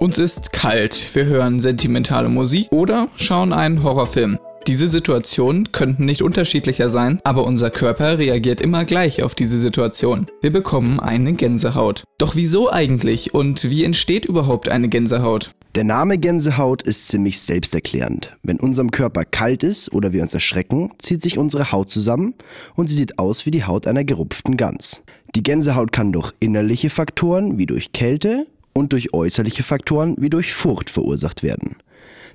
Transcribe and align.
Uns 0.00 0.18
ist 0.18 0.54
kalt, 0.54 1.14
wir 1.14 1.26
hören 1.26 1.60
sentimentale 1.60 2.30
Musik 2.30 2.68
oder 2.72 3.08
schauen 3.16 3.52
einen 3.52 3.82
Horrorfilm. 3.82 4.38
Diese 4.66 4.88
Situationen 4.88 5.72
könnten 5.72 6.06
nicht 6.06 6.22
unterschiedlicher 6.22 6.88
sein, 6.88 7.20
aber 7.22 7.44
unser 7.44 7.68
Körper 7.68 8.16
reagiert 8.16 8.62
immer 8.62 8.86
gleich 8.86 9.22
auf 9.22 9.34
diese 9.34 9.58
Situation. 9.58 10.24
Wir 10.40 10.52
bekommen 10.52 11.00
eine 11.00 11.34
Gänsehaut. 11.34 12.04
Doch 12.16 12.34
wieso 12.34 12.72
eigentlich 12.72 13.34
und 13.34 13.68
wie 13.68 13.84
entsteht 13.84 14.24
überhaupt 14.24 14.70
eine 14.70 14.88
Gänsehaut? 14.88 15.50
Der 15.74 15.84
Name 15.84 16.16
Gänsehaut 16.16 16.82
ist 16.82 17.08
ziemlich 17.08 17.38
selbsterklärend. 17.38 18.38
Wenn 18.42 18.58
unserem 18.58 18.92
Körper 18.92 19.26
kalt 19.26 19.62
ist 19.62 19.92
oder 19.92 20.14
wir 20.14 20.22
uns 20.22 20.32
erschrecken, 20.32 20.92
zieht 20.96 21.20
sich 21.20 21.36
unsere 21.36 21.72
Haut 21.72 21.90
zusammen 21.90 22.32
und 22.74 22.88
sie 22.88 22.96
sieht 22.96 23.18
aus 23.18 23.44
wie 23.44 23.50
die 23.50 23.64
Haut 23.64 23.86
einer 23.86 24.04
gerupften 24.04 24.56
Gans. 24.56 25.02
Die 25.34 25.42
Gänsehaut 25.42 25.92
kann 25.92 26.10
durch 26.10 26.32
innerliche 26.40 26.88
Faktoren 26.88 27.58
wie 27.58 27.66
durch 27.66 27.92
Kälte, 27.92 28.46
und 28.72 28.92
durch 28.92 29.12
äußerliche 29.12 29.62
Faktoren 29.62 30.16
wie 30.18 30.30
durch 30.30 30.52
Furcht 30.52 30.90
verursacht 30.90 31.42
werden. 31.42 31.76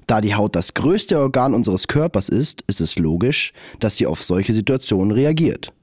Da 0.07 0.21
die 0.21 0.35
Haut 0.35 0.55
das 0.55 0.73
größte 0.73 1.19
Organ 1.19 1.53
unseres 1.53 1.87
Körpers 1.87 2.29
ist, 2.29 2.63
ist 2.67 2.81
es 2.81 2.97
logisch, 2.99 3.53
dass 3.79 3.97
sie 3.97 4.05
auf 4.05 4.21
solche 4.23 4.53
Situationen 4.53 5.11
reagiert. 5.11 5.73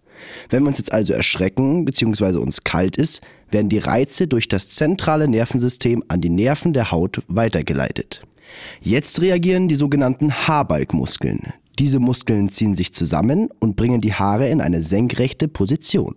Wenn 0.48 0.62
wir 0.62 0.68
uns 0.68 0.78
jetzt 0.78 0.92
also 0.92 1.12
erschrecken 1.12 1.84
bzw. 1.84 2.38
uns 2.38 2.62
kalt 2.62 2.96
ist, 2.96 3.20
werden 3.50 3.68
die 3.68 3.78
Reize 3.78 4.28
durch 4.28 4.48
das 4.48 4.68
zentrale 4.68 5.28
Nervensystem 5.28 6.04
an 6.08 6.20
die 6.20 6.30
Nerven 6.30 6.72
der 6.72 6.92
Haut 6.92 7.22
weitergeleitet. 7.26 8.22
Jetzt 8.80 9.20
reagieren 9.20 9.68
die 9.68 9.74
sogenannten 9.74 10.32
Haarbalgmuskeln. 10.32 11.52
Diese 11.78 11.98
Muskeln 11.98 12.50
ziehen 12.50 12.74
sich 12.74 12.92
zusammen 12.92 13.48
und 13.58 13.76
bringen 13.76 14.00
die 14.00 14.14
Haare 14.14 14.48
in 14.48 14.60
eine 14.60 14.82
senkrechte 14.82 15.48
Position. 15.48 16.14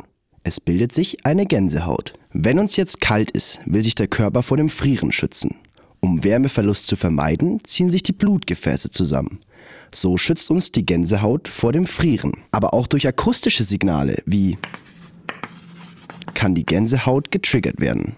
Es 0.47 0.61
bildet 0.61 0.91
sich 0.91 1.25
eine 1.25 1.47
Gänsehaut. 1.47 2.13
Wenn 2.31 2.59
uns 2.59 2.75
jetzt 2.75 3.01
kalt 3.01 3.31
ist, 3.31 3.59
will 3.65 3.81
sich 3.81 3.95
der 3.95 4.05
Körper 4.05 4.43
vor 4.43 4.57
dem 4.57 4.69
Frieren 4.69 5.11
schützen. 5.11 5.55
Um 6.01 6.23
Wärmeverlust 6.23 6.85
zu 6.85 6.95
vermeiden, 6.95 7.63
ziehen 7.63 7.89
sich 7.89 8.03
die 8.03 8.13
Blutgefäße 8.13 8.91
zusammen. 8.91 9.39
So 9.91 10.17
schützt 10.17 10.51
uns 10.51 10.71
die 10.71 10.85
Gänsehaut 10.85 11.47
vor 11.47 11.71
dem 11.73 11.87
Frieren. 11.87 12.43
Aber 12.51 12.75
auch 12.75 12.85
durch 12.85 13.07
akustische 13.07 13.63
Signale 13.63 14.21
wie 14.27 14.59
kann 16.35 16.53
die 16.53 16.65
Gänsehaut 16.65 17.31
getriggert 17.31 17.79
werden. 17.79 18.15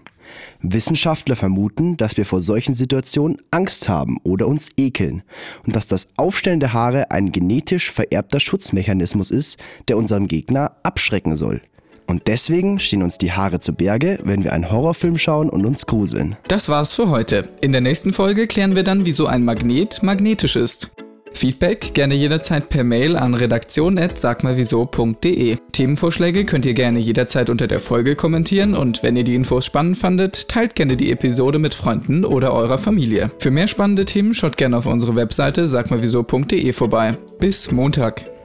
Wissenschaftler 0.60 1.34
vermuten, 1.34 1.96
dass 1.96 2.18
wir 2.18 2.26
vor 2.26 2.42
solchen 2.42 2.74
Situationen 2.74 3.38
Angst 3.50 3.88
haben 3.88 4.18
oder 4.22 4.48
uns 4.48 4.68
ekeln 4.76 5.22
und 5.64 5.74
dass 5.74 5.86
das 5.86 6.08
Aufstellen 6.18 6.60
der 6.60 6.74
Haare 6.74 7.10
ein 7.10 7.32
genetisch 7.32 7.90
vererbter 7.90 8.38
Schutzmechanismus 8.38 9.30
ist, 9.30 9.56
der 9.88 9.96
unseren 9.96 10.26
Gegner 10.26 10.76
abschrecken 10.82 11.34
soll. 11.34 11.62
Und 12.08 12.26
deswegen 12.26 12.80
stehen 12.80 13.02
uns 13.02 13.18
die 13.18 13.32
Haare 13.32 13.60
zu 13.60 13.74
Berge, 13.74 14.18
wenn 14.24 14.42
wir 14.42 14.54
einen 14.54 14.72
Horrorfilm 14.72 15.18
schauen 15.18 15.50
und 15.50 15.66
uns 15.66 15.84
gruseln. 15.86 16.36
Das 16.48 16.70
war's 16.70 16.94
für 16.94 17.10
heute. 17.10 17.44
In 17.60 17.72
der 17.72 17.82
nächsten 17.82 18.14
Folge 18.14 18.46
klären 18.46 18.74
wir 18.74 18.82
dann, 18.82 19.04
wieso 19.06 19.26
ein 19.26 19.44
Magnet 19.44 20.02
magnetisch 20.02 20.56
ist. 20.56 20.90
Feedback 21.34 21.92
gerne 21.94 22.14
jederzeit 22.14 22.70
per 22.70 22.82
Mail 22.82 23.14
an 23.16 23.34
redaktion.sagmalwieso.de. 23.34 25.58
Themenvorschläge 25.70 26.46
könnt 26.46 26.64
ihr 26.64 26.72
gerne 26.74 26.98
jederzeit 26.98 27.50
unter 27.50 27.66
der 27.66 27.80
Folge 27.80 28.16
kommentieren 28.16 28.74
und 28.74 29.02
wenn 29.02 29.16
ihr 29.16 29.24
die 29.24 29.34
Infos 29.34 29.66
spannend 29.66 29.98
fandet, 29.98 30.48
teilt 30.48 30.74
gerne 30.74 30.96
die 30.96 31.12
Episode 31.12 31.58
mit 31.58 31.74
Freunden 31.74 32.24
oder 32.24 32.54
eurer 32.54 32.78
Familie. 32.78 33.30
Für 33.38 33.50
mehr 33.50 33.68
spannende 33.68 34.06
Themen 34.06 34.32
schaut 34.34 34.56
gerne 34.56 34.78
auf 34.78 34.86
unsere 34.86 35.14
Webseite 35.14 35.68
sagmalwieso.de 35.68 36.72
vorbei. 36.72 37.18
Bis 37.38 37.70
Montag. 37.70 38.37